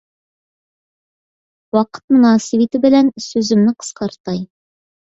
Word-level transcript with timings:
ۋاقىت 1.79 2.17
مۇناسىۋىتى 2.17 2.83
بىلەن 2.89 3.13
سۆزۈمنى 3.31 3.79
قىسقارتاي. 3.81 4.47